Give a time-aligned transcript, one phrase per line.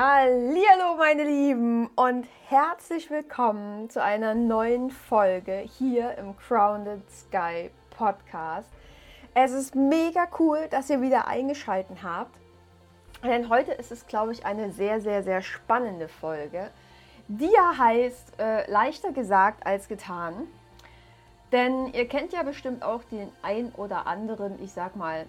[0.00, 8.70] Hallo meine Lieben und herzlich willkommen zu einer neuen Folge hier im Grounded Sky Podcast.
[9.34, 12.38] Es ist mega cool, dass ihr wieder eingeschaltet habt,
[13.24, 16.70] denn heute ist es, glaube ich, eine sehr, sehr, sehr spannende Folge,
[17.26, 20.46] die ja heißt äh, leichter gesagt als getan.
[21.50, 25.26] Denn ihr kennt ja bestimmt auch den ein oder anderen, ich sag mal,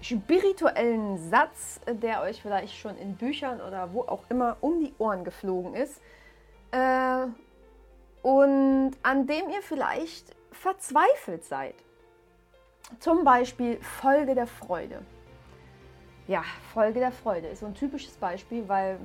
[0.00, 5.24] spirituellen Satz, der euch vielleicht schon in Büchern oder wo auch immer um die Ohren
[5.24, 6.00] geflogen ist.
[6.72, 7.26] Äh,
[8.22, 11.74] und an dem ihr vielleicht verzweifelt seid.
[12.98, 15.02] Zum Beispiel Folge der Freude.
[16.26, 18.98] Ja, Folge der Freude ist so ein typisches Beispiel, weil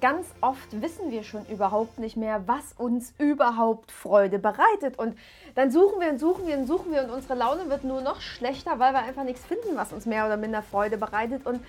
[0.00, 4.98] ganz oft wissen wir schon überhaupt nicht mehr, was uns überhaupt Freude bereitet.
[4.98, 5.18] Und
[5.54, 8.20] dann suchen wir und suchen wir und suchen wir und unsere Laune wird nur noch
[8.20, 11.46] schlechter, weil wir einfach nichts finden, was uns mehr oder minder Freude bereitet.
[11.46, 11.64] Und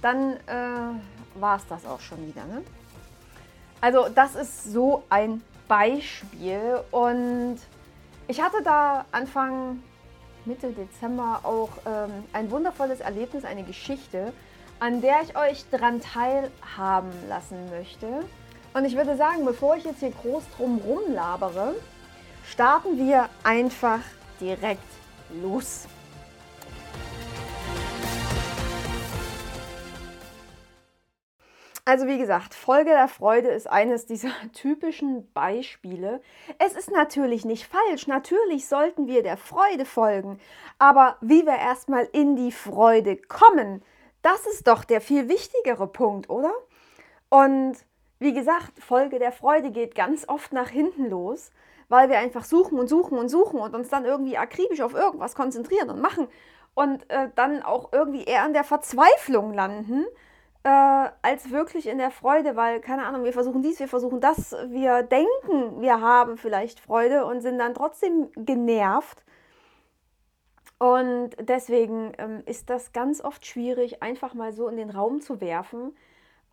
[0.00, 2.44] dann äh, war es das auch schon wieder.
[2.46, 2.62] Ne?
[3.80, 6.80] Also das ist so ein Beispiel.
[6.90, 7.58] Und
[8.28, 9.82] ich hatte da Anfang,
[10.46, 14.32] Mitte Dezember auch ähm, ein wundervolles Erlebnis, eine Geschichte
[14.80, 18.24] an der ich euch dran teilhaben lassen möchte.
[18.74, 21.74] Und ich würde sagen, bevor ich jetzt hier groß drum labere,
[22.44, 24.00] starten wir einfach
[24.40, 24.82] direkt
[25.42, 25.86] los.
[31.86, 36.22] Also wie gesagt, Folge der Freude ist eines dieser typischen Beispiele.
[36.58, 40.40] Es ist natürlich nicht falsch, natürlich sollten wir der Freude folgen,
[40.78, 43.82] aber wie wir erstmal in die Freude kommen,
[44.24, 46.52] das ist doch der viel wichtigere Punkt, oder?
[47.28, 47.76] Und
[48.18, 51.50] wie gesagt, Folge der Freude geht ganz oft nach hinten los,
[51.88, 55.34] weil wir einfach suchen und suchen und suchen und uns dann irgendwie akribisch auf irgendwas
[55.34, 56.28] konzentrieren und machen
[56.72, 60.06] und äh, dann auch irgendwie eher an der Verzweiflung landen,
[60.62, 64.56] äh, als wirklich in der Freude, weil, keine Ahnung, wir versuchen dies, wir versuchen das,
[64.68, 69.22] wir denken, wir haben vielleicht Freude und sind dann trotzdem genervt
[70.78, 75.40] und deswegen ähm, ist das ganz oft schwierig, einfach mal so in den Raum zu
[75.40, 75.96] werfen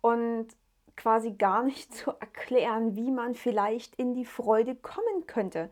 [0.00, 0.48] und
[0.96, 5.70] quasi gar nicht zu erklären, wie man vielleicht in die Freude kommen könnte.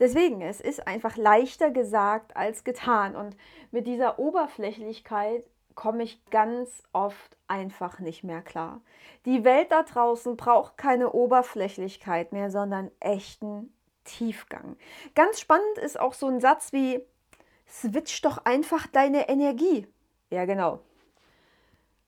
[0.00, 3.14] Deswegen, es ist einfach leichter gesagt als getan.
[3.14, 3.36] Und
[3.70, 8.80] mit dieser Oberflächlichkeit komme ich ganz oft einfach nicht mehr klar.
[9.26, 13.72] Die Welt da draußen braucht keine Oberflächlichkeit mehr, sondern echten
[14.04, 14.76] Tiefgang.
[15.14, 17.00] Ganz spannend ist auch so ein Satz wie,
[17.72, 19.86] switch doch einfach deine Energie.
[20.30, 20.80] Ja, genau.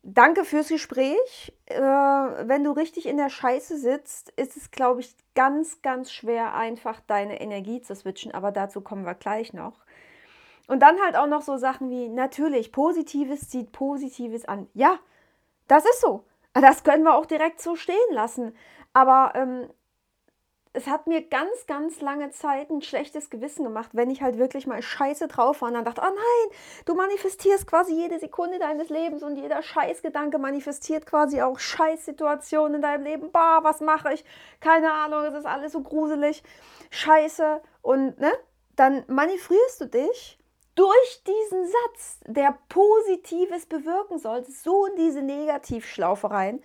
[0.02, 1.56] Danke fürs Gespräch.
[1.64, 6.54] Äh, wenn du richtig in der Scheiße sitzt, ist es, glaube ich, ganz, ganz schwer,
[6.54, 8.32] einfach deine Energie zu switchen.
[8.32, 9.84] Aber dazu kommen wir gleich noch.
[10.66, 14.68] Und dann halt auch noch so Sachen wie, natürlich, Positives zieht Positives an.
[14.74, 14.98] Ja,
[15.68, 16.24] das ist so.
[16.52, 18.54] Das können wir auch direkt so stehen lassen.
[18.92, 19.68] Aber ähm,
[20.76, 24.66] es hat mir ganz, ganz lange Zeit ein schlechtes Gewissen gemacht, wenn ich halt wirklich
[24.66, 28.88] mal scheiße drauf war und dann dachte, oh nein, du manifestierst quasi jede Sekunde deines
[28.88, 33.30] Lebens und jeder Scheißgedanke manifestiert quasi auch Scheißsituationen in deinem Leben.
[33.30, 34.24] Bah, was mache ich?
[34.58, 36.42] Keine Ahnung, es ist alles so gruselig.
[36.90, 37.62] Scheiße.
[37.80, 38.32] Und ne,
[38.74, 40.38] dann manifestierst du dich
[40.74, 46.60] durch diesen Satz, der Positives bewirken soll, so in diese Negativschlaufe rein,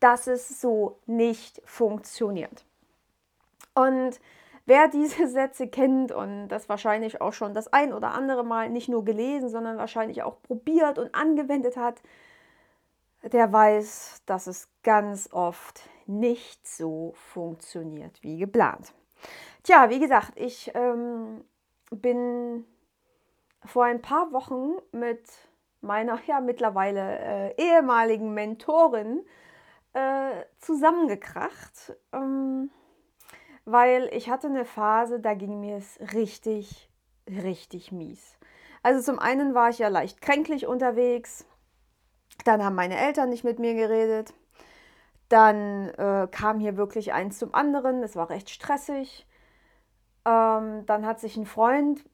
[0.00, 2.64] dass es so nicht funktioniert.
[3.74, 4.20] Und
[4.66, 8.88] wer diese Sätze kennt und das wahrscheinlich auch schon das ein oder andere Mal nicht
[8.88, 12.02] nur gelesen, sondern wahrscheinlich auch probiert und angewendet hat,
[13.22, 18.92] der weiß, dass es ganz oft nicht so funktioniert wie geplant.
[19.62, 21.44] Tja, wie gesagt, ich ähm,
[21.90, 22.64] bin
[23.64, 25.22] vor ein paar Wochen mit
[25.80, 29.24] meiner ja mittlerweile äh, ehemaligen Mentorin
[29.92, 31.94] äh, zusammengekracht.
[32.12, 32.70] Ähm,
[33.64, 36.90] weil ich hatte eine Phase, da ging mir es richtig,
[37.28, 38.38] richtig mies.
[38.82, 41.46] Also zum einen war ich ja leicht kränklich unterwegs,
[42.44, 44.34] dann haben meine Eltern nicht mit mir geredet,
[45.28, 49.26] dann äh, kam hier wirklich eins zum anderen, es war recht stressig.
[50.24, 52.04] Ähm, dann hat sich ein Freund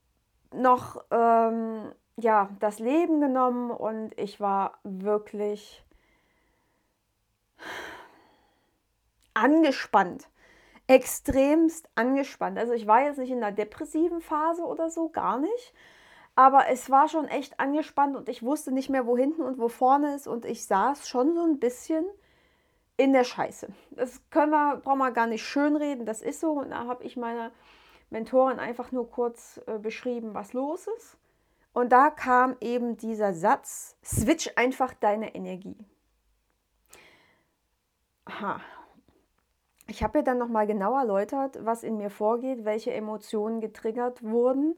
[0.52, 5.84] noch ähm, ja, das Leben genommen und ich war wirklich
[9.34, 10.28] angespannt
[10.88, 12.58] extremst angespannt.
[12.58, 15.74] Also ich war jetzt nicht in einer depressiven Phase oder so, gar nicht.
[16.34, 19.68] Aber es war schon echt angespannt und ich wusste nicht mehr, wo hinten und wo
[19.68, 20.26] vorne ist.
[20.26, 22.04] Und ich saß schon so ein bisschen
[22.96, 23.68] in der Scheiße.
[23.90, 26.52] Das können wir, brauchen wir gar nicht schönreden, das ist so.
[26.52, 27.52] Und da habe ich meiner
[28.10, 31.18] Mentorin einfach nur kurz äh, beschrieben, was los ist.
[31.72, 35.76] Und da kam eben dieser Satz, switch einfach deine Energie.
[38.28, 38.60] ha,
[39.88, 44.76] ich habe ja dann nochmal genau erläutert, was in mir vorgeht, welche Emotionen getriggert wurden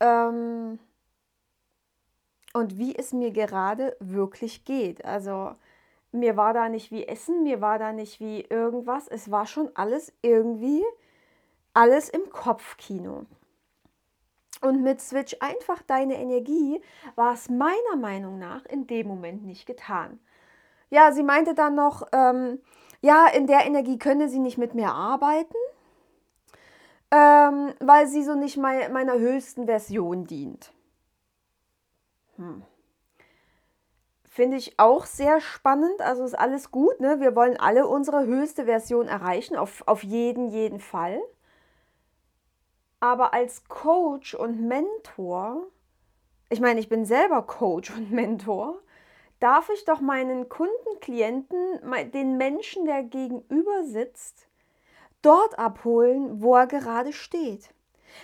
[0.00, 0.78] ähm,
[2.54, 5.04] und wie es mir gerade wirklich geht.
[5.04, 5.54] Also
[6.10, 9.08] mir war da nicht wie Essen, mir war da nicht wie irgendwas.
[9.08, 10.82] Es war schon alles irgendwie,
[11.74, 13.26] alles im Kopfkino.
[14.62, 16.80] Und mit Switch einfach deine Energie
[17.14, 20.18] war es meiner Meinung nach in dem Moment nicht getan.
[20.88, 22.58] Ja, sie meinte dann noch, ähm,
[23.00, 25.54] ja, in der Energie könne sie nicht mit mir arbeiten,
[27.10, 30.72] ähm, weil sie so nicht mein, meiner höchsten Version dient.
[32.36, 32.62] Hm.
[34.30, 36.00] Finde ich auch sehr spannend.
[36.00, 37.00] Also ist alles gut.
[37.00, 37.20] Ne?
[37.20, 41.20] Wir wollen alle unsere höchste Version erreichen, auf, auf jeden, jeden Fall.
[43.00, 45.66] Aber als Coach und Mentor,
[46.48, 48.80] ich meine, ich bin selber Coach und Mentor,
[49.40, 51.80] darf ich doch meinen Kunden, Klienten,
[52.12, 54.46] den Menschen, der gegenüber sitzt,
[55.22, 57.70] dort abholen, wo er gerade steht.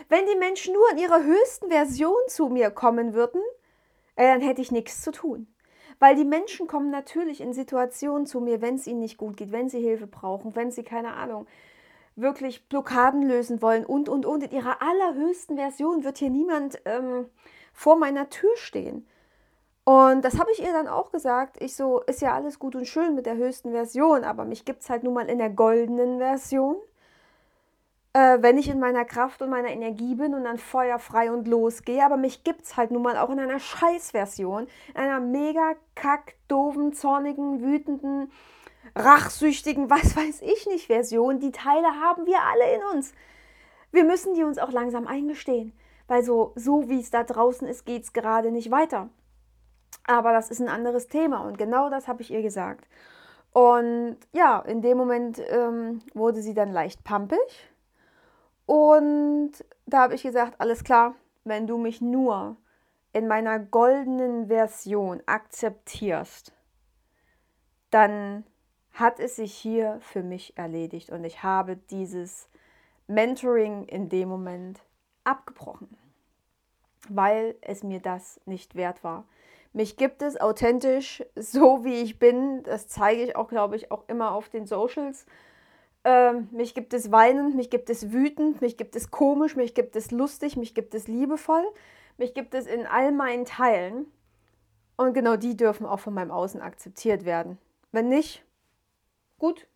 [0.08, 3.40] Wenn die Menschen nur in ihrer höchsten Version zu mir kommen würden,
[4.16, 5.46] äh, dann hätte ich nichts zu tun.
[5.98, 9.52] Weil die Menschen kommen natürlich in Situationen zu mir, wenn es ihnen nicht gut geht,
[9.52, 11.46] wenn sie Hilfe brauchen, wenn sie, keine Ahnung,
[12.16, 14.42] wirklich Blockaden lösen wollen und, und, und.
[14.42, 17.26] In ihrer allerhöchsten Version wird hier niemand ähm,
[17.72, 19.06] vor meiner Tür stehen.
[19.86, 21.56] Und das habe ich ihr dann auch gesagt.
[21.62, 24.82] Ich so, ist ja alles gut und schön mit der höchsten Version, aber mich gibt
[24.82, 26.76] es halt nun mal in der goldenen Version
[28.16, 32.02] äh, wenn ich in meiner Kraft und meiner Energie bin und dann feuerfrei und losgehe.
[32.02, 36.34] Aber mich gibt es halt nun mal auch in einer Scheißversion, in einer mega kack,
[36.48, 38.32] doofen, zornigen, wütenden,
[38.94, 41.40] rachsüchtigen, was weiß ich nicht Version.
[41.40, 43.12] Die Teile haben wir alle in uns.
[43.92, 45.74] Wir müssen die uns auch langsam eingestehen,
[46.06, 49.10] weil so, so wie es da draußen ist, geht es gerade nicht weiter.
[50.06, 52.86] Aber das ist ein anderes Thema und genau das habe ich ihr gesagt.
[53.52, 57.38] Und ja, in dem Moment ähm, wurde sie dann leicht pampig
[58.66, 59.52] und
[59.86, 61.14] da habe ich gesagt, alles klar,
[61.44, 62.56] wenn du mich nur
[63.12, 66.52] in meiner goldenen Version akzeptierst,
[67.90, 68.44] dann
[68.92, 72.48] hat es sich hier für mich erledigt und ich habe dieses
[73.06, 74.80] Mentoring in dem Moment
[75.24, 75.96] abgebrochen,
[77.08, 79.24] weil es mir das nicht wert war.
[79.76, 82.62] Mich gibt es authentisch, so wie ich bin.
[82.62, 85.26] Das zeige ich auch, glaube ich, auch immer auf den Socials.
[86.02, 89.94] Ähm, mich gibt es weinend, mich gibt es wütend, mich gibt es komisch, mich gibt
[89.94, 91.62] es lustig, mich gibt es liebevoll,
[92.16, 94.06] mich gibt es in all meinen Teilen.
[94.96, 97.58] Und genau die dürfen auch von meinem Außen akzeptiert werden.
[97.92, 98.42] Wenn nicht,
[99.38, 99.66] gut,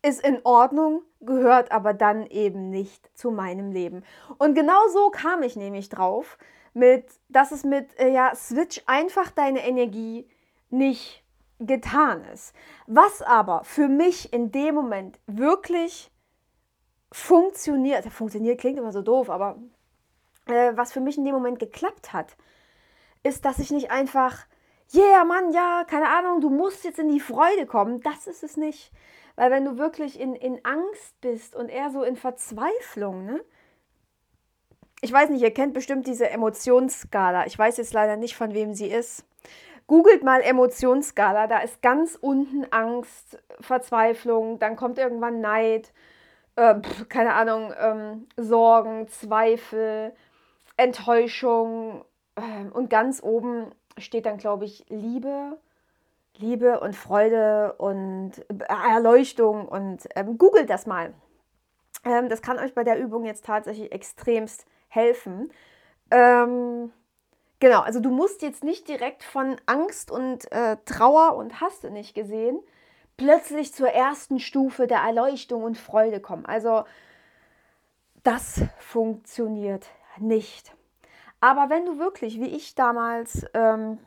[0.00, 4.04] ist in Ordnung, gehört aber dann eben nicht zu meinem Leben.
[4.38, 6.38] Und genau so kam ich nämlich drauf,
[6.74, 10.28] mit, dass es mit, äh, ja, switch einfach deine Energie
[10.70, 11.24] nicht
[11.60, 12.54] getan ist.
[12.86, 16.10] Was aber für mich in dem Moment wirklich
[17.12, 19.56] funktioniert, funktioniert klingt immer so doof, aber
[20.46, 22.36] äh, was für mich in dem Moment geklappt hat,
[23.22, 24.46] ist, dass ich nicht einfach,
[24.92, 28.00] yeah, Mann, ja, keine Ahnung, du musst jetzt in die Freude kommen.
[28.00, 28.92] Das ist es nicht.
[29.36, 33.42] Weil wenn du wirklich in, in Angst bist und eher so in Verzweiflung, ne?
[35.04, 37.44] Ich weiß nicht, ihr kennt bestimmt diese Emotionsskala.
[37.44, 39.26] Ich weiß jetzt leider nicht, von wem sie ist.
[39.86, 45.92] Googelt mal Emotionsskala, da ist ganz unten Angst, Verzweiflung, dann kommt irgendwann Neid,
[46.56, 46.76] äh,
[47.10, 50.14] keine Ahnung, ähm, Sorgen, Zweifel,
[50.78, 52.06] Enttäuschung
[52.36, 55.58] äh, und ganz oben steht dann, glaube ich, Liebe,
[56.38, 61.12] Liebe und Freude und äh, Erleuchtung und ähm, googelt das mal.
[62.06, 64.64] Ähm, das kann euch bei der Übung jetzt tatsächlich extremst
[64.94, 65.52] helfen.
[66.10, 66.92] Ähm,
[67.64, 71.90] Genau, also du musst jetzt nicht direkt von Angst und äh, Trauer und hast du
[71.90, 72.60] nicht gesehen,
[73.16, 76.44] plötzlich zur ersten Stufe der Erleuchtung und Freude kommen.
[76.44, 76.84] Also
[78.22, 79.86] das funktioniert
[80.18, 80.74] nicht.
[81.40, 83.98] Aber wenn du wirklich, wie ich damals, ähm,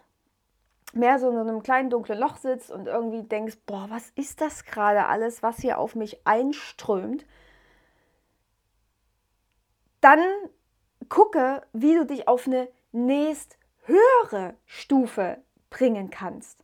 [0.93, 4.65] mehr so in einem kleinen dunklen Loch sitzt und irgendwie denkst, boah, was ist das
[4.65, 7.25] gerade alles, was hier auf mich einströmt,
[9.99, 10.19] dann
[11.09, 15.37] gucke, wie du dich auf eine nächst höhere Stufe
[15.69, 16.63] bringen kannst.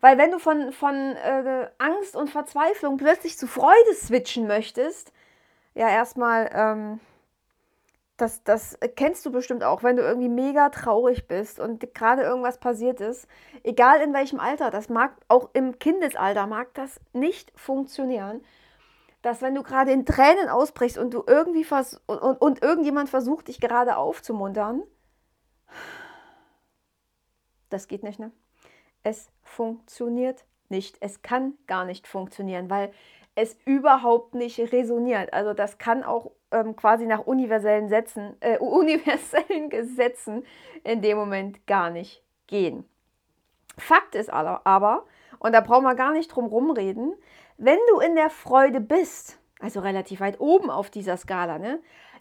[0.00, 5.12] Weil wenn du von, von äh, Angst und Verzweiflung plötzlich zu Freude switchen möchtest,
[5.74, 7.00] ja erstmal, ähm,
[8.16, 12.58] das, das kennst du bestimmt auch, wenn du irgendwie mega traurig bist und gerade irgendwas
[12.58, 13.26] passiert ist,
[13.62, 18.42] egal in welchem Alter, das mag auch im Kindesalter, mag das nicht funktionieren,
[19.22, 23.10] dass wenn du gerade in Tränen ausbrichst und du irgendwie vers und, und, und irgendjemand
[23.10, 24.82] versucht, dich gerade aufzumuntern,
[27.68, 28.32] das geht nicht, ne?
[29.02, 30.96] Es funktioniert nicht.
[31.00, 32.92] Es kann gar nicht funktionieren, weil
[33.34, 35.32] es überhaupt nicht resoniert.
[35.32, 40.44] Also das kann auch ähm, quasi nach universellen, Sätzen, äh, universellen Gesetzen
[40.84, 42.84] in dem Moment gar nicht gehen.
[43.78, 45.06] Fakt ist aber,
[45.38, 47.14] und da brauchen wir gar nicht drum rumreden,
[47.60, 51.78] wenn du in der Freude bist, also relativ weit oben auf dieser Skala, ne,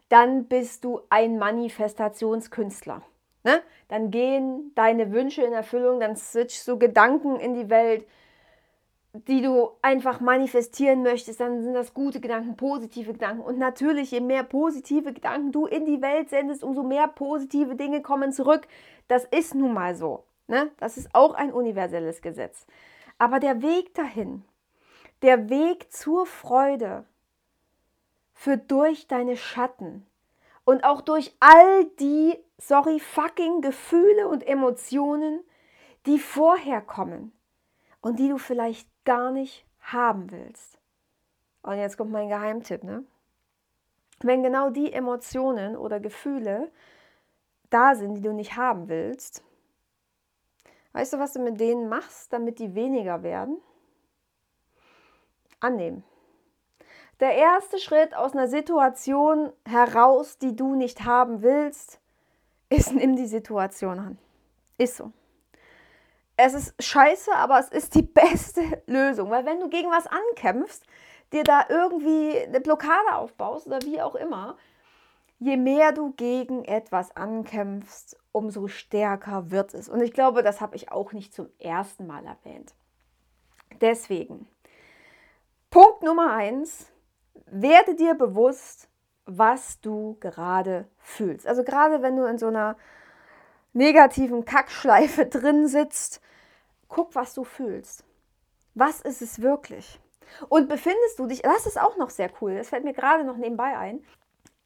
[0.10, 3.02] dann bist du ein Manifestationskünstler.
[3.44, 3.62] Ne?
[3.88, 8.06] Dann gehen deine Wünsche in Erfüllung, dann switchst du Gedanken in die Welt,
[9.14, 13.42] die du einfach manifestieren möchtest, dann sind das gute Gedanken, positive Gedanken.
[13.42, 18.02] Und natürlich, je mehr positive Gedanken du in die Welt sendest, umso mehr positive Dinge
[18.02, 18.68] kommen zurück.
[19.08, 20.26] Das ist nun mal so.
[20.48, 20.70] Ne?
[20.78, 22.68] Das ist auch ein universelles Gesetz.
[23.18, 24.44] Aber der Weg dahin,
[25.22, 27.06] der Weg zur Freude,
[28.34, 30.06] führt durch deine Schatten
[30.64, 35.42] und auch durch all die, sorry, fucking Gefühle und Emotionen,
[36.06, 37.34] die vorher kommen
[38.02, 40.80] und die du vielleicht gar nicht haben willst.
[41.64, 43.04] Und jetzt kommt mein Geheimtipp, ne?
[44.22, 46.72] Wenn genau die Emotionen oder Gefühle
[47.70, 49.44] da sind, die du nicht haben willst,
[50.94, 53.58] weißt du, was du mit denen machst, damit die weniger werden?
[55.60, 56.04] Annehmen.
[57.20, 62.00] Der erste Schritt aus einer Situation heraus, die du nicht haben willst,
[62.70, 64.18] ist, nimm die Situation an.
[64.78, 65.12] Ist so
[66.42, 69.30] es ist scheiße, aber es ist die beste Lösung.
[69.30, 70.84] Weil wenn du gegen was ankämpfst,
[71.34, 74.58] dir da irgendwie eine Blockade aufbaust oder wie auch immer,
[75.40, 79.90] je mehr du gegen etwas ankämpfst, umso stärker wird es.
[79.90, 82.74] Und ich glaube, das habe ich auch nicht zum ersten Mal erwähnt.
[83.82, 84.48] Deswegen,
[85.70, 86.88] Punkt Nummer eins,
[87.46, 88.90] werde dir bewusst,
[89.26, 91.46] was du gerade fühlst.
[91.46, 92.76] Also gerade wenn du in so einer
[93.74, 96.22] negativen Kackschleife drin sitzt,
[96.88, 98.04] guck, was du fühlst.
[98.74, 100.00] Was ist es wirklich?
[100.48, 103.38] Und befindest du dich, das ist auch noch sehr cool, das fällt mir gerade noch
[103.38, 104.04] nebenbei ein,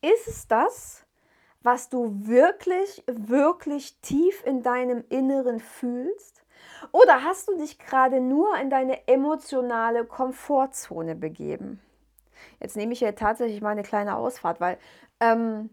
[0.02, 1.06] ist es das,
[1.62, 6.43] was du wirklich, wirklich tief in deinem Inneren fühlst?
[6.92, 11.82] Oder hast du dich gerade nur in deine emotionale Komfortzone begeben?
[12.60, 14.78] Jetzt nehme ich hier tatsächlich mal eine kleine Ausfahrt, weil
[15.20, 15.70] ähm,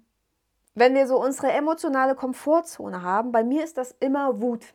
[0.74, 4.72] wenn wir so unsere emotionale Komfortzone haben, bei mir ist das immer Wut.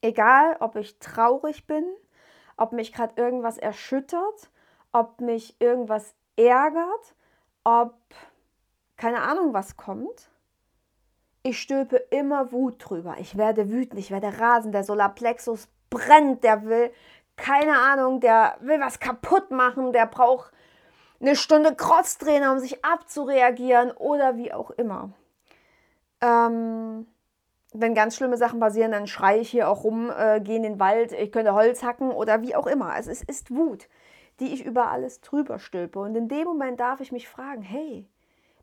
[0.00, 1.84] Egal, ob ich traurig bin,
[2.56, 4.50] ob mich gerade irgendwas erschüttert,
[4.90, 7.14] ob mich irgendwas ärgert,
[7.64, 7.94] ob
[8.96, 10.30] keine Ahnung was kommt.
[11.42, 13.16] Ich stülpe immer Wut drüber.
[13.18, 14.74] Ich werde wütend, ich werde rasend.
[14.74, 16.92] Der Solarplexus brennt, der will,
[17.36, 20.52] keine Ahnung, der will was kaputt machen, der braucht
[21.20, 25.10] eine Stunde Kreuztrainer, um sich abzureagieren oder wie auch immer.
[26.20, 27.06] Ähm,
[27.72, 30.80] wenn ganz schlimme Sachen passieren, dann schreie ich hier auch rum, äh, gehe in den
[30.80, 32.90] Wald, ich könnte Holz hacken oder wie auch immer.
[32.90, 33.88] Also es ist Wut,
[34.40, 36.00] die ich über alles drüber stülpe.
[36.00, 38.08] Und in dem Moment darf ich mich fragen, hey,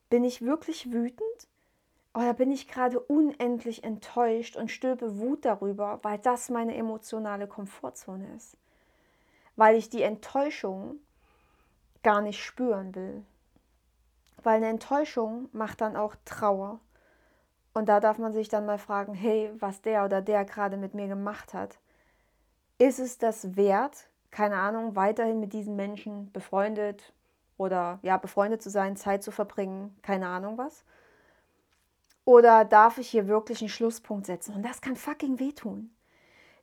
[0.09, 1.47] bin ich wirklich wütend?
[2.19, 8.27] Oder bin ich gerade unendlich enttäuscht und stülpe Wut darüber, weil das meine emotionale Komfortzone
[8.35, 8.57] ist?
[9.55, 10.97] Weil ich die Enttäuschung
[12.03, 13.23] gar nicht spüren will.
[14.43, 16.81] Weil eine Enttäuschung macht dann auch Trauer.
[17.73, 20.93] Und da darf man sich dann mal fragen, hey, was der oder der gerade mit
[20.93, 21.79] mir gemacht hat,
[22.79, 27.13] ist es das wert, keine Ahnung, weiterhin mit diesen Menschen befreundet
[27.55, 30.83] oder ja, befreundet zu sein, Zeit zu verbringen, keine Ahnung was?
[32.29, 34.53] Oder darf ich hier wirklich einen Schlusspunkt setzen?
[34.53, 35.89] Und das kann fucking wehtun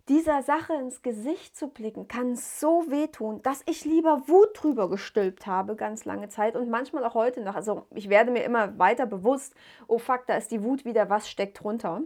[0.09, 5.49] dieser Sache ins Gesicht zu blicken, kann so wehtun, dass ich lieber Wut drüber gestülpt
[5.49, 7.57] habe, ganz lange Zeit und manchmal auch heute noch.
[7.57, 9.57] Also ich werde mir immer weiter bewusst,
[9.89, 12.03] oh fuck, da ist die Wut wieder, was steckt drunter.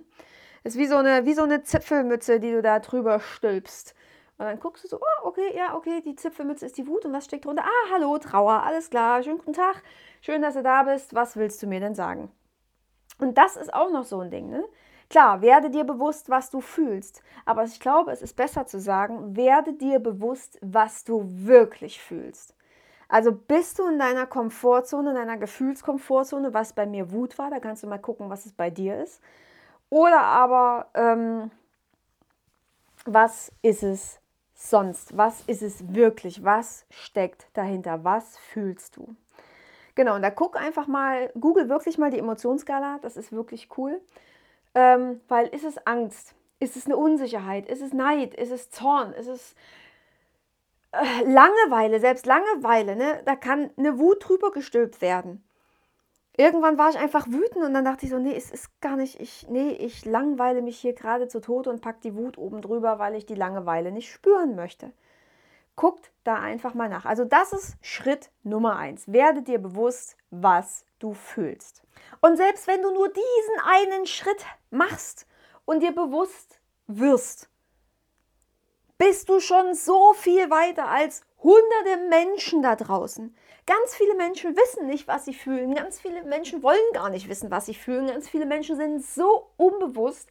[0.64, 3.95] Ist wie so eine, wie so eine Zipfelmütze, die du da drüber stülpst.
[4.38, 7.12] Und dann guckst du so, oh, okay, ja, okay, die Zipfelmütze ist die Wut und
[7.12, 7.64] was steckt drunter?
[7.64, 9.83] Ah, hallo, Trauer, alles klar, schönen guten Tag,
[10.23, 12.31] schön, dass du da bist, was willst du mir denn sagen?
[13.21, 14.65] Und das ist auch noch so ein Ding, ne?
[15.09, 17.23] Klar, werde dir bewusst, was du fühlst.
[17.45, 22.55] Aber ich glaube, es ist besser zu sagen, werde dir bewusst, was du wirklich fühlst.
[23.09, 27.59] Also bist du in deiner Komfortzone, in deiner Gefühlskomfortzone, was bei mir Wut war, da
[27.59, 29.21] kannst du mal gucken, was es bei dir ist.
[29.89, 31.50] Oder aber, ähm,
[33.05, 34.21] was ist es
[34.55, 35.17] sonst?
[35.17, 36.45] Was ist es wirklich?
[36.45, 38.05] Was steckt dahinter?
[38.05, 39.17] Was fühlst du?
[40.00, 44.00] Genau, und da guck einfach mal, google wirklich mal die Emotionsskala, das ist wirklich cool.
[44.75, 46.35] Ähm, weil ist es Angst?
[46.59, 47.69] Ist es eine Unsicherheit?
[47.69, 48.33] Ist es Neid?
[48.35, 49.12] Ist es Zorn?
[49.12, 49.54] Ist es
[50.92, 52.00] äh, Langeweile?
[52.00, 53.21] Selbst Langeweile, ne?
[53.26, 55.45] da kann eine Wut drüber gestülpt werden.
[56.38, 59.21] irgendwann war ich einfach wütend und dann dachte ich so, nee, es ist gar nicht,
[59.21, 62.99] ich, nee, ich langweile mich hier gerade zu Tode und pack die Wut oben drüber,
[62.99, 64.92] weil ich die Langeweile nicht spüren möchte.
[65.77, 67.05] Guckt da einfach mal nach.
[67.05, 69.11] Also das ist Schritt Nummer eins.
[69.11, 71.83] Werde dir bewusst, was du fühlst.
[72.21, 75.27] Und selbst wenn du nur diesen einen Schritt machst
[75.65, 77.49] und dir bewusst wirst,
[78.99, 83.35] bist du schon so viel weiter als hunderte Menschen da draußen.
[83.67, 85.75] Ganz viele Menschen wissen nicht, was sie fühlen.
[85.75, 88.09] Ganz viele Menschen wollen gar nicht wissen, was sie fühlen.
[88.09, 90.29] Ganz viele Menschen sind so unbewusst.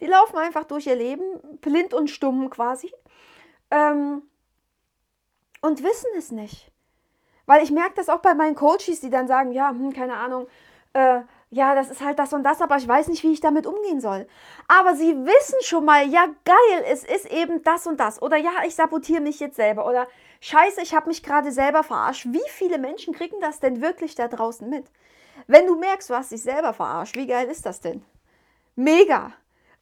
[0.00, 2.92] Die laufen einfach durch ihr Leben, blind und stumm quasi.
[3.70, 4.22] Ähm,
[5.66, 6.70] und wissen es nicht.
[7.46, 10.46] Weil ich merke das auch bei meinen Coaches, die dann sagen, ja, hm, keine Ahnung,
[10.92, 11.20] äh,
[11.50, 14.00] ja, das ist halt das und das, aber ich weiß nicht, wie ich damit umgehen
[14.00, 14.26] soll.
[14.66, 18.20] Aber sie wissen schon mal, ja, geil, es ist eben das und das.
[18.20, 19.86] Oder ja, ich sabotiere mich jetzt selber.
[19.86, 20.08] Oder
[20.40, 22.26] scheiße, ich habe mich gerade selber verarscht.
[22.26, 24.86] Wie viele Menschen kriegen das denn wirklich da draußen mit?
[25.46, 28.04] Wenn du merkst, du hast dich selber verarscht, wie geil ist das denn?
[28.74, 29.32] Mega.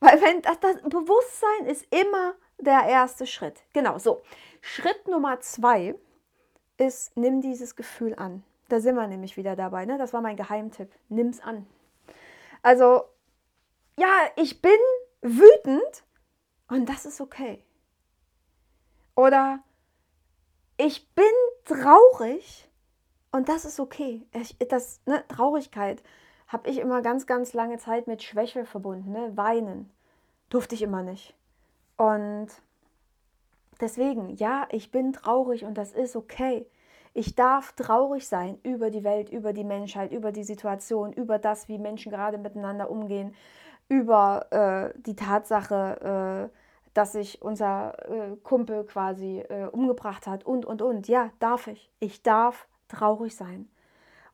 [0.00, 3.62] Weil wenn das, das Bewusstsein ist immer der erste Schritt.
[3.72, 4.22] Genau, so.
[4.60, 5.94] Schritt Nummer zwei
[6.76, 8.42] ist, nimm dieses Gefühl an.
[8.68, 9.84] Da sind wir nämlich wieder dabei.
[9.84, 9.98] Ne?
[9.98, 10.90] Das war mein Geheimtipp.
[11.08, 11.66] Nimm's an.
[12.62, 13.04] Also,
[13.98, 14.72] ja, ich bin
[15.20, 16.04] wütend
[16.68, 17.62] und das ist okay.
[19.14, 19.60] Oder
[20.76, 21.24] ich bin
[21.64, 22.68] traurig
[23.30, 24.26] und das ist okay.
[24.32, 26.02] Ich, das, ne, Traurigkeit
[26.48, 29.12] habe ich immer ganz, ganz lange Zeit mit Schwäche verbunden.
[29.12, 29.36] Ne?
[29.36, 29.90] Weinen
[30.48, 31.34] durfte ich immer nicht.
[31.96, 32.48] Und
[33.80, 36.66] deswegen, ja, ich bin traurig und das ist okay.
[37.12, 41.68] Ich darf traurig sein über die Welt, über die Menschheit, über die Situation, über das,
[41.68, 43.34] wie Menschen gerade miteinander umgehen,
[43.88, 46.58] über äh, die Tatsache, äh,
[46.94, 51.06] dass sich unser äh, Kumpel quasi äh, umgebracht hat und, und, und.
[51.06, 51.90] Ja, darf ich.
[52.00, 53.68] Ich darf traurig sein.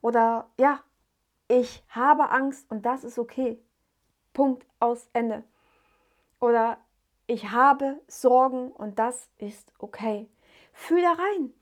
[0.00, 0.80] Oder ja,
[1.48, 3.62] ich habe Angst und das ist okay.
[4.32, 5.42] Punkt aus Ende.
[6.38, 6.78] Oder
[7.30, 10.28] ich habe Sorgen und das ist okay.
[10.72, 11.54] Fühl da rein.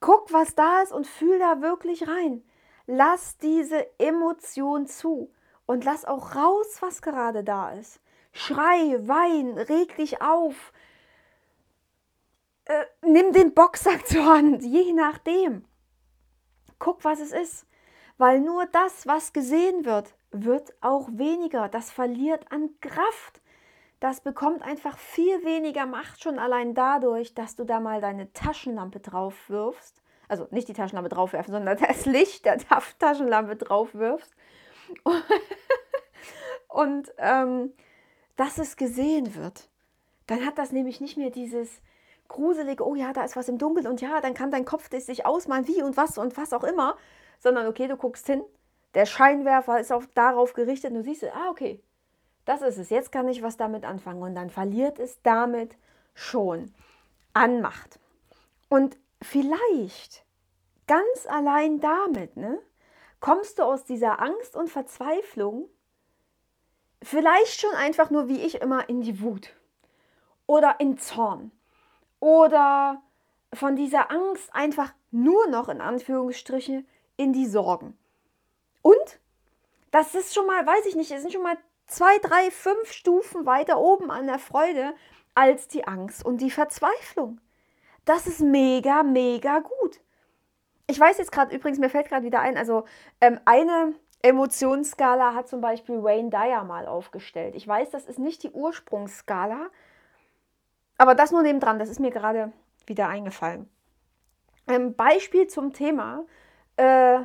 [0.00, 2.44] Guck, was da ist und fühl da wirklich rein.
[2.86, 5.32] Lass diese Emotion zu
[5.64, 8.00] und lass auch raus, was gerade da ist.
[8.32, 10.72] Schrei, wein, reg dich auf.
[12.66, 15.64] Äh, nimm den Boxsack zur Hand, je nachdem.
[16.78, 17.66] Guck, was es ist.
[18.18, 21.70] Weil nur das, was gesehen wird, wird auch weniger.
[21.70, 23.41] Das verliert an Kraft
[24.02, 28.98] das bekommt einfach viel weniger Macht schon allein dadurch, dass du da mal deine Taschenlampe
[28.98, 30.02] drauf wirfst.
[30.26, 32.58] Also nicht die Taschenlampe draufwerfen, sondern das Licht der
[32.98, 34.34] Taschenlampe drauf wirfst.
[36.68, 37.72] Und ähm,
[38.34, 39.68] dass es gesehen wird.
[40.26, 41.80] Dann hat das nämlich nicht mehr dieses
[42.26, 45.26] gruselige, oh ja, da ist was im Dunkeln und ja, dann kann dein Kopf sich
[45.26, 46.96] ausmalen, wie und was und was auch immer,
[47.38, 48.42] sondern okay, du guckst hin,
[48.94, 51.82] der Scheinwerfer ist auf, darauf gerichtet und du siehst, ah, okay,
[52.44, 52.90] das ist es.
[52.90, 54.22] Jetzt kann ich was damit anfangen.
[54.22, 55.76] Und dann verliert es damit
[56.14, 56.72] schon
[57.32, 57.98] an Macht.
[58.68, 60.24] Und vielleicht
[60.86, 62.58] ganz allein damit, ne,
[63.20, 65.68] kommst du aus dieser Angst und Verzweiflung
[67.02, 69.54] vielleicht schon einfach nur wie ich immer in die Wut
[70.46, 71.50] oder in Zorn
[72.20, 73.02] oder
[73.52, 76.84] von dieser Angst einfach nur noch in Anführungsstriche
[77.16, 77.96] in die Sorgen.
[78.80, 79.20] Und
[79.90, 81.58] das ist schon mal, weiß ich nicht, es sind schon mal
[81.92, 84.94] zwei, drei, fünf Stufen weiter oben an der Freude
[85.34, 87.40] als die Angst und die Verzweiflung.
[88.04, 90.00] Das ist mega, mega gut.
[90.86, 92.84] Ich weiß jetzt gerade, übrigens, mir fällt gerade wieder ein, also
[93.20, 97.54] ähm, eine Emotionsskala hat zum Beispiel Wayne Dyer mal aufgestellt.
[97.54, 99.68] Ich weiß, das ist nicht die Ursprungsskala,
[100.98, 102.52] aber das nur nebendran, das ist mir gerade
[102.86, 103.68] wieder eingefallen.
[104.66, 106.24] Ein Beispiel zum Thema,
[106.76, 107.20] äh,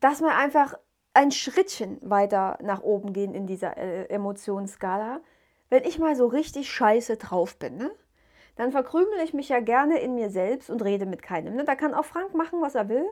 [0.00, 0.74] dass man einfach
[1.12, 5.20] ein Schrittchen weiter nach oben gehen in dieser äh, Emotionsskala.
[5.68, 7.90] Wenn ich mal so richtig scheiße drauf bin, ne?
[8.56, 11.54] dann verkrümel ich mich ja gerne in mir selbst und rede mit keinem.
[11.54, 11.64] Ne?
[11.64, 13.06] Da kann auch Frank machen, was er will.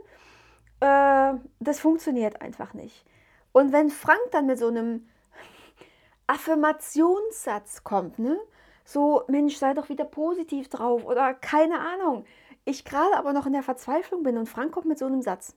[0.81, 3.05] Äh, das funktioniert einfach nicht.
[3.53, 5.09] Und wenn Frank dann mit so einem
[6.27, 8.39] Affirmationssatz kommt, ne?
[8.85, 12.25] so, Mensch, sei doch wieder positiv drauf oder keine Ahnung,
[12.65, 15.55] ich gerade aber noch in der Verzweiflung bin und Frank kommt mit so einem Satz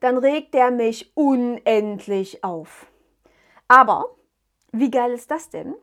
[0.00, 2.86] dann regt er mich unendlich auf.
[3.66, 4.16] Aber
[4.72, 5.74] wie geil ist das denn?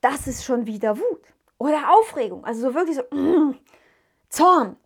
[0.00, 1.22] Das ist schon wieder Wut
[1.58, 2.44] oder Aufregung.
[2.44, 3.56] Also so wirklich so mm,
[4.28, 4.76] Zorn,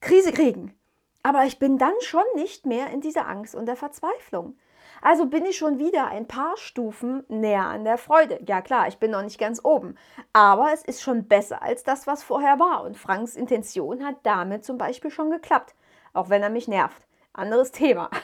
[0.00, 0.74] Krise kriegen.
[1.22, 4.56] Aber ich bin dann schon nicht mehr in dieser Angst und der Verzweiflung.
[5.02, 8.40] Also bin ich schon wieder ein paar Stufen näher an der Freude.
[8.46, 9.96] Ja klar, ich bin noch nicht ganz oben,
[10.32, 12.84] aber es ist schon besser als das, was vorher war.
[12.84, 15.74] Und Franks Intention hat damit zum Beispiel schon geklappt,
[16.12, 17.07] auch wenn er mich nervt.
[17.38, 18.10] Anderes Thema.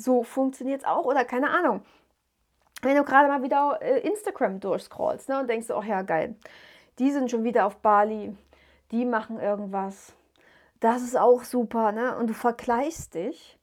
[0.00, 1.04] So funktioniert es auch.
[1.04, 1.82] Oder keine Ahnung.
[2.80, 6.36] Wenn du gerade mal wieder äh, Instagram durchscrollst ne, und denkst, oh ja, geil,
[6.98, 8.34] die sind schon wieder auf Bali,
[8.90, 10.14] die machen irgendwas.
[10.80, 12.16] Das ist auch super, ne?
[12.16, 13.58] Und du vergleichst dich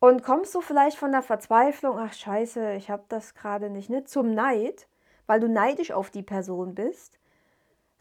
[0.00, 4.02] und kommst du vielleicht von der Verzweiflung, ach scheiße, ich habe das gerade nicht, ne?
[4.02, 4.88] Zum Neid,
[5.28, 7.20] weil du neidisch auf die Person bist,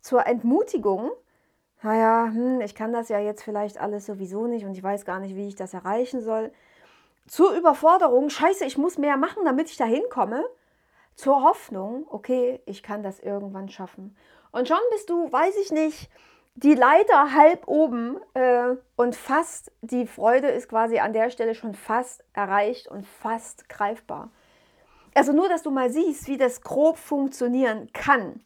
[0.01, 1.11] zur Entmutigung,
[1.83, 5.19] naja, hm, ich kann das ja jetzt vielleicht alles sowieso nicht und ich weiß gar
[5.19, 6.51] nicht, wie ich das erreichen soll.
[7.27, 10.43] Zur Überforderung, scheiße, ich muss mehr machen, damit ich da hinkomme.
[11.15, 14.15] Zur Hoffnung, okay, ich kann das irgendwann schaffen.
[14.51, 16.09] Und schon bist du, weiß ich nicht,
[16.55, 21.73] die Leiter halb oben äh, und fast, die Freude ist quasi an der Stelle schon
[21.73, 24.29] fast erreicht und fast greifbar.
[25.13, 28.41] Also nur, dass du mal siehst, wie das grob funktionieren kann.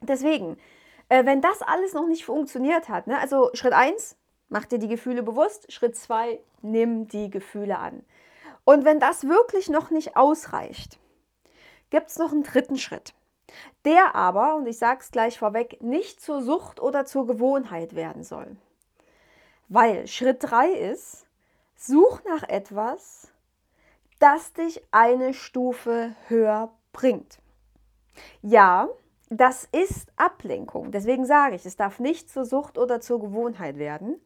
[0.00, 0.56] Deswegen,
[1.10, 4.16] äh, wenn das alles noch nicht funktioniert hat, ne, also Schritt 1,
[4.48, 5.70] mach dir die Gefühle bewusst.
[5.70, 8.02] Schritt 2, nimm die Gefühle an.
[8.64, 10.98] Und wenn das wirklich noch nicht ausreicht,
[11.90, 13.12] gibt es noch einen dritten Schritt.
[13.84, 18.22] Der aber, und ich sage es gleich vorweg, nicht zur Sucht oder zur Gewohnheit werden
[18.22, 18.56] soll.
[19.68, 21.26] Weil Schritt 3 ist,
[21.74, 23.32] such nach etwas,
[24.20, 27.38] das dich eine Stufe höher bringt.
[28.42, 28.88] Ja,
[29.30, 30.90] das ist Ablenkung.
[30.90, 34.20] Deswegen sage ich, es darf nicht zur Sucht oder zur Gewohnheit werden.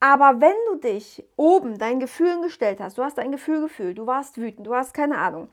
[0.00, 4.06] Aber wenn du dich oben deinen Gefühlen gestellt hast, du hast ein Gefühl gefühlt, du
[4.06, 5.48] warst wütend, du hast keine Ahnung,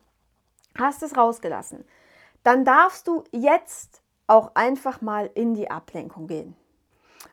[0.77, 1.85] hast es rausgelassen,
[2.43, 6.55] dann darfst du jetzt auch einfach mal in die Ablenkung gehen.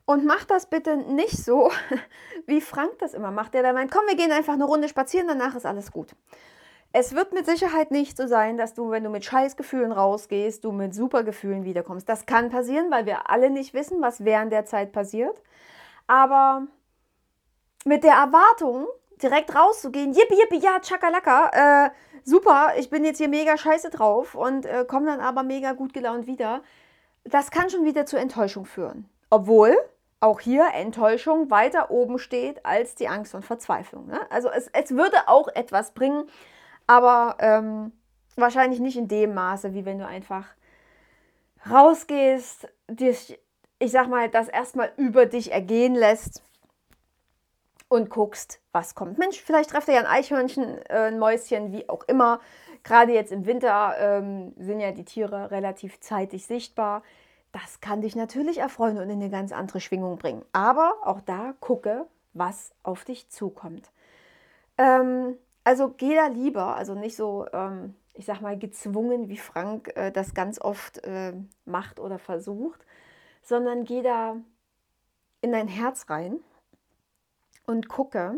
[0.06, 1.70] Und mach das bitte nicht so,
[2.46, 5.28] wie Frank das immer macht, der da meint, komm, wir gehen einfach eine Runde spazieren,
[5.28, 6.14] danach ist alles gut.
[6.96, 10.70] Es wird mit Sicherheit nicht so sein, dass du, wenn du mit Scheißgefühlen rausgehst, du
[10.70, 12.08] mit Supergefühlen wiederkommst.
[12.08, 15.42] Das kann passieren, weil wir alle nicht wissen, was während der Zeit passiert.
[16.06, 16.68] Aber
[17.84, 18.86] mit der Erwartung,
[19.20, 21.90] direkt rauszugehen, yippie, yippie, ja, tschakalaka, äh,
[22.22, 25.94] super, ich bin jetzt hier mega scheiße drauf und äh, komme dann aber mega gut
[25.94, 26.62] gelaunt wieder,
[27.24, 29.08] das kann schon wieder zur Enttäuschung führen.
[29.30, 29.76] Obwohl
[30.20, 34.06] auch hier Enttäuschung weiter oben steht als die Angst und Verzweiflung.
[34.06, 34.20] Ne?
[34.30, 36.28] Also es, es würde auch etwas bringen,
[36.86, 37.92] aber ähm,
[38.36, 40.46] wahrscheinlich nicht in dem Maße, wie wenn du einfach
[41.70, 43.38] rausgehst, dich,
[43.78, 46.42] ich sag mal, das erstmal über dich ergehen lässt
[47.88, 49.18] und guckst, was kommt.
[49.18, 52.40] Mensch, vielleicht trefft er ja ein Eichhörnchen, äh, ein Mäuschen, wie auch immer.
[52.82, 57.02] Gerade jetzt im Winter ähm, sind ja die Tiere relativ zeitig sichtbar.
[57.52, 60.44] Das kann dich natürlich erfreuen und in eine ganz andere Schwingung bringen.
[60.52, 63.90] Aber auch da gucke, was auf dich zukommt.
[64.76, 69.96] Ähm, also geh da lieber, also nicht so, ähm, ich sag mal, gezwungen, wie Frank
[69.96, 72.84] äh, das ganz oft äh, macht oder versucht,
[73.42, 74.36] sondern geh da
[75.40, 76.40] in dein Herz rein
[77.66, 78.36] und gucke,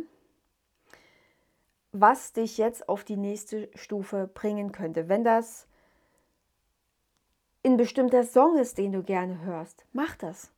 [1.92, 5.08] was dich jetzt auf die nächste Stufe bringen könnte.
[5.08, 5.66] Wenn das
[7.64, 10.52] ein bestimmter Song ist, den du gerne hörst, mach das.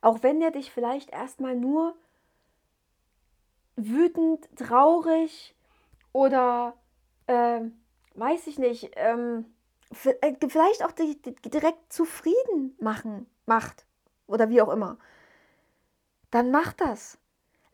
[0.00, 1.94] Auch wenn der dich vielleicht erstmal nur
[3.76, 5.54] wütend, traurig,
[6.14, 6.74] oder
[7.26, 7.60] äh,
[8.14, 9.44] weiß ich nicht, ähm,
[10.04, 13.84] äh, vielleicht auch die direkt zufrieden machen macht
[14.26, 14.96] oder wie auch immer,
[16.30, 17.18] dann mach das.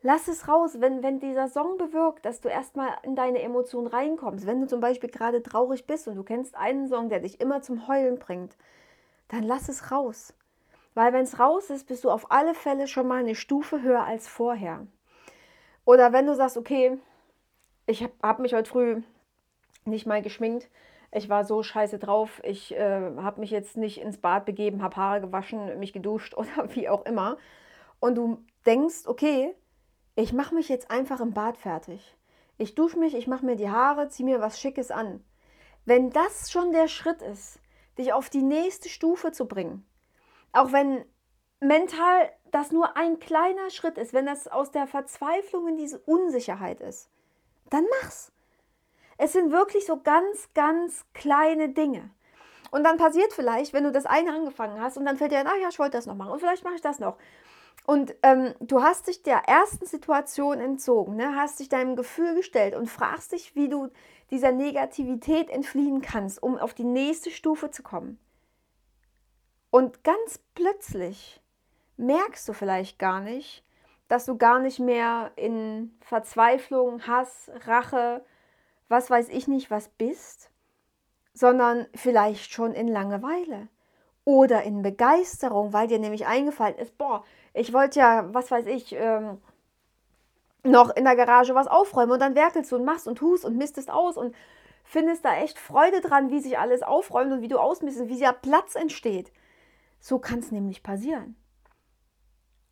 [0.01, 4.47] Lass es raus, wenn, wenn dieser Song bewirkt, dass du erstmal in deine Emotionen reinkommst.
[4.47, 7.61] Wenn du zum Beispiel gerade traurig bist und du kennst einen Song, der dich immer
[7.61, 8.57] zum Heulen bringt,
[9.27, 10.33] dann lass es raus.
[10.95, 14.03] Weil wenn es raus ist, bist du auf alle Fälle schon mal eine Stufe höher
[14.03, 14.87] als vorher.
[15.85, 16.97] Oder wenn du sagst, okay,
[17.85, 19.01] ich habe hab mich heute früh
[19.85, 20.69] nicht mal geschminkt.
[21.11, 22.41] Ich war so scheiße drauf.
[22.43, 26.73] Ich äh, habe mich jetzt nicht ins Bad begeben, habe Haare gewaschen, mich geduscht oder
[26.75, 27.37] wie auch immer.
[27.99, 29.53] Und du denkst, okay,
[30.15, 32.15] ich mache mich jetzt einfach im Bad fertig.
[32.57, 35.23] Ich dusche mich, ich mache mir die Haare, ziehe mir was Schickes an.
[35.85, 37.59] Wenn das schon der Schritt ist,
[37.97, 39.85] dich auf die nächste Stufe zu bringen,
[40.53, 41.03] auch wenn
[41.59, 46.81] mental das nur ein kleiner Schritt ist, wenn das aus der Verzweiflung in diese Unsicherheit
[46.81, 47.10] ist,
[47.71, 48.31] dann mach's.
[49.17, 52.11] Es sind wirklich so ganz, ganz kleine Dinge.
[52.71, 55.47] Und dann passiert vielleicht, wenn du das eine angefangen hast und dann fällt dir ein,
[55.47, 57.17] ah ja, ich wollte das noch machen und vielleicht mache ich das noch.
[57.85, 61.35] Und ähm, du hast dich der ersten Situation entzogen, ne?
[61.35, 63.89] hast dich deinem Gefühl gestellt und fragst dich, wie du
[64.29, 68.19] dieser Negativität entfliehen kannst, um auf die nächste Stufe zu kommen.
[69.71, 71.41] Und ganz plötzlich
[71.97, 73.63] merkst du vielleicht gar nicht,
[74.11, 78.25] dass du gar nicht mehr in Verzweiflung, Hass, Rache,
[78.89, 80.51] was weiß ich nicht, was bist,
[81.33, 83.69] sondern vielleicht schon in Langeweile
[84.25, 88.93] oder in Begeisterung, weil dir nämlich eingefallen ist, boah, ich wollte ja, was weiß ich,
[88.97, 89.41] ähm,
[90.63, 93.55] noch in der Garage was aufräumen und dann werkelst du und machst und tust und
[93.55, 94.35] mistest aus und
[94.83, 98.33] findest da echt Freude dran, wie sich alles aufräumt und wie du ausmistest, wie der
[98.33, 99.31] Platz entsteht.
[100.01, 101.37] So kann es nämlich passieren.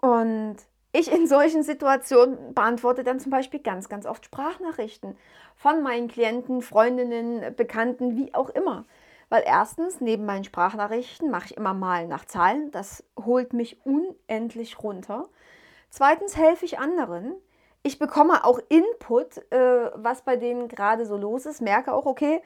[0.01, 0.57] Und
[0.91, 5.15] ich in solchen Situationen beantworte dann zum Beispiel ganz, ganz oft Sprachnachrichten
[5.55, 8.85] von meinen Klienten, Freundinnen, Bekannten, wie auch immer.
[9.29, 12.71] Weil erstens, neben meinen Sprachnachrichten mache ich immer mal nach Zahlen.
[12.71, 15.29] Das holt mich unendlich runter.
[15.91, 17.35] Zweitens helfe ich anderen.
[17.83, 21.61] Ich bekomme auch Input, äh, was bei denen gerade so los ist.
[21.61, 22.41] Merke auch, okay,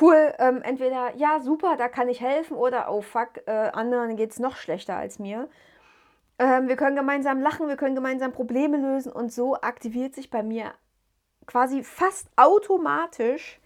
[0.00, 4.30] cool, ähm, entweder ja, super, da kann ich helfen oder oh fuck, äh, anderen geht
[4.32, 5.48] es noch schlechter als mir.
[6.38, 10.42] Ähm, wir können gemeinsam lachen, wir können gemeinsam Probleme lösen und so aktiviert sich bei
[10.42, 10.72] mir
[11.46, 13.60] quasi fast automatisch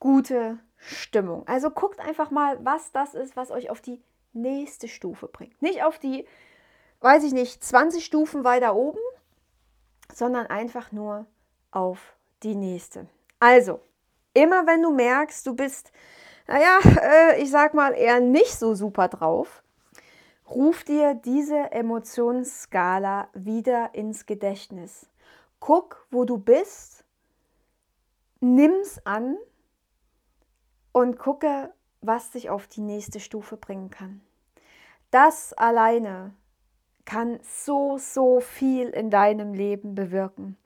[0.00, 1.46] gute Stimmung.
[1.46, 4.02] Also guckt einfach mal, was das ist, was euch auf die
[4.32, 5.60] nächste Stufe bringt.
[5.60, 6.26] Nicht auf die,
[7.00, 8.98] weiß ich nicht, 20 Stufen weiter oben,
[10.12, 11.26] sondern einfach nur
[11.70, 13.06] auf die nächste.
[13.38, 13.80] Also,
[14.34, 15.92] immer wenn du merkst, du bist,
[16.46, 19.62] naja, äh, ich sag mal, eher nicht so super drauf,
[20.54, 25.08] ruf dir diese Emotionsskala wieder ins Gedächtnis.
[25.60, 27.04] Guck, wo du bist,
[28.40, 29.36] nimm's an
[30.92, 34.20] und gucke, was dich auf die nächste Stufe bringen kann.
[35.10, 36.34] Das alleine
[37.04, 40.56] kann so, so viel in deinem Leben bewirken.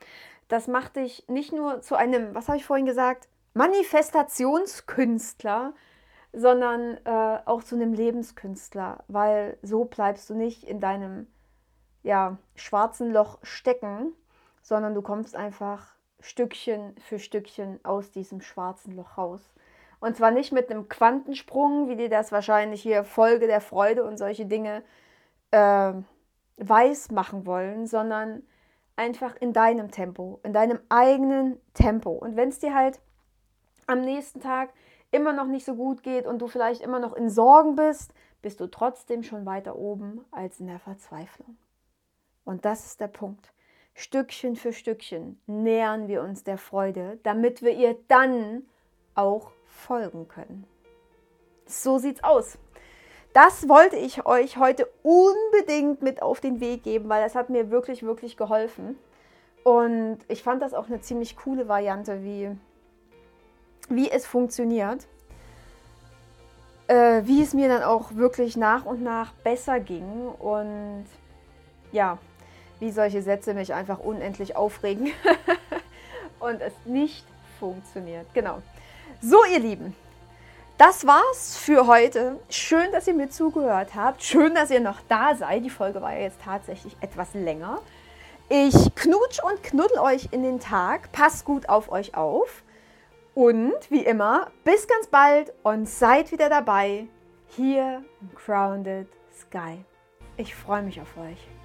[0.49, 5.75] Das macht dich nicht nur zu einem, was habe ich vorhin gesagt, Manifestationskünstler,
[6.33, 11.27] sondern äh, auch zu einem Lebenskünstler, weil so bleibst du nicht in deinem
[12.03, 14.13] ja, schwarzen Loch stecken,
[14.63, 19.53] sondern du kommst einfach Stückchen für Stückchen aus diesem schwarzen Loch raus.
[20.01, 24.19] Und zwar nicht mit einem Quantensprung, wie dir das wahrscheinlich hier Folge der Freude und
[24.19, 24.83] solche Dinge
[25.51, 25.93] äh,
[26.59, 28.43] weiß machen wollen, sondern
[28.95, 32.11] einfach in deinem Tempo, in deinem eigenen Tempo.
[32.11, 33.01] Und wenn es dir halt
[33.87, 34.71] am nächsten Tag
[35.11, 38.61] immer noch nicht so gut geht und du vielleicht immer noch in Sorgen bist, bist
[38.61, 41.57] du trotzdem schon weiter oben als in der Verzweiflung.
[42.45, 43.53] Und das ist der Punkt.
[43.95, 48.67] Stückchen für Stückchen nähern wir uns der Freude, damit wir ihr dann
[49.15, 50.67] auch folgen können.
[51.67, 52.59] So sieht's aus.
[53.33, 57.71] Das wollte ich euch heute unbedingt mit auf den Weg geben, weil das hat mir
[57.71, 58.99] wirklich, wirklich geholfen.
[59.65, 62.57] Und ich fand das auch eine ziemlich coole Variante, wie,
[63.89, 65.07] wie es funktioniert.
[66.89, 70.29] Äh, wie es mir dann auch wirklich nach und nach besser ging.
[70.39, 71.07] Und
[71.93, 72.19] ja,
[72.79, 75.11] wie solche Sätze mich einfach unendlich aufregen
[76.41, 77.25] und es nicht
[77.59, 78.27] funktioniert.
[78.35, 78.63] Genau.
[79.21, 79.97] So, ihr Lieben,
[80.79, 82.39] das war's für heute.
[82.51, 84.23] Schön, dass ihr mir zugehört habt.
[84.23, 85.65] Schön, dass ihr noch da seid.
[85.65, 87.81] Die Folge war ja jetzt tatsächlich etwas länger.
[88.49, 91.11] Ich knutsch und knuddel euch in den Tag.
[91.13, 92.63] Passt gut auf euch auf.
[93.37, 97.07] Und wie immer, bis ganz bald und seid wieder dabei
[97.49, 99.85] hier im Grounded Sky.
[100.39, 101.56] Ich freue mich auf euch.